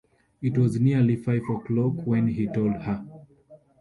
It 0.41 0.57
was 0.57 0.79
nearly 0.79 1.15
five 1.15 1.43
o’clock 1.47 2.07
when 2.07 2.25
he 2.29 2.47
told 2.47 2.73
her. 2.77 3.05